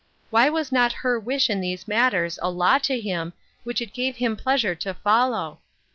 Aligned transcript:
Why 0.31 0.49
was 0.49 0.71
not 0.71 0.91
her 1.05 1.19
wish 1.19 1.47
in 1.47 1.61
these 1.61 1.87
matters 1.87 2.39
a 2.41 2.49
law 2.49 2.79
to 2.79 2.99
him, 2.99 3.33
which 3.63 3.81
it 3.83 3.93
gave 3.93 4.15
him 4.15 4.35
pleasure 4.35 4.73
to 4.73 4.95
follow 4.95 5.59